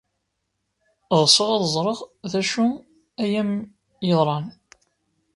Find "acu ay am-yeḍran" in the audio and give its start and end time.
2.39-4.45